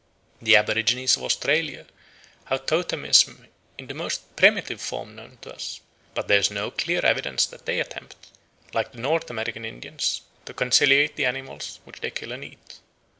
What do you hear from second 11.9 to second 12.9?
they kill and eat.